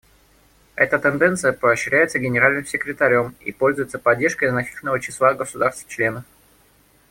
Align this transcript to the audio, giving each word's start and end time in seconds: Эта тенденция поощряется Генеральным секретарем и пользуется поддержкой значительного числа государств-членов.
Эта 0.75 0.97
тенденция 0.97 1.53
поощряется 1.53 2.17
Генеральным 2.17 2.65
секретарем 2.65 3.35
и 3.39 3.51
пользуется 3.51 3.99
поддержкой 3.99 4.49
значительного 4.49 4.99
числа 4.99 5.35
государств-членов. 5.35 6.23